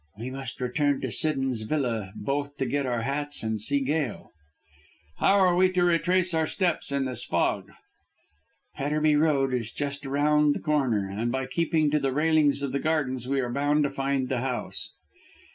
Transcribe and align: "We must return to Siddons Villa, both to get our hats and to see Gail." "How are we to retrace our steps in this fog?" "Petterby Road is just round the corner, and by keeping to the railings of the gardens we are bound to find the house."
"We 0.17 0.31
must 0.31 0.59
return 0.59 0.99
to 1.01 1.11
Siddons 1.11 1.61
Villa, 1.61 2.11
both 2.15 2.57
to 2.57 2.65
get 2.65 2.87
our 2.87 3.03
hats 3.03 3.43
and 3.43 3.59
to 3.59 3.63
see 3.63 3.81
Gail." 3.81 4.31
"How 5.19 5.33
are 5.35 5.55
we 5.55 5.71
to 5.73 5.83
retrace 5.83 6.33
our 6.33 6.47
steps 6.47 6.91
in 6.91 7.05
this 7.05 7.23
fog?" 7.23 7.69
"Petterby 8.77 9.15
Road 9.15 9.53
is 9.53 9.71
just 9.71 10.03
round 10.03 10.55
the 10.55 10.59
corner, 10.59 11.07
and 11.07 11.31
by 11.31 11.45
keeping 11.45 11.91
to 11.91 11.99
the 11.99 12.11
railings 12.11 12.63
of 12.63 12.71
the 12.71 12.79
gardens 12.79 13.27
we 13.27 13.41
are 13.41 13.51
bound 13.53 13.83
to 13.83 13.91
find 13.91 14.27
the 14.27 14.39
house." 14.41 14.89